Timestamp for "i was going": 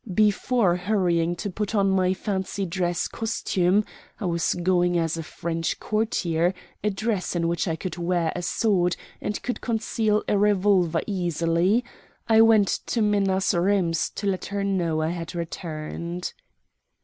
4.19-4.97